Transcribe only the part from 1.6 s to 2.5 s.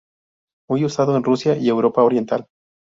Europa oriental.